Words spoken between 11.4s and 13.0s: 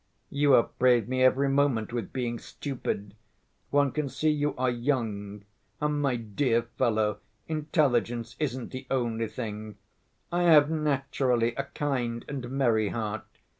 a kind and merry